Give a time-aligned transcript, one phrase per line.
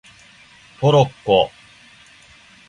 [0.79, 1.51] トロッコ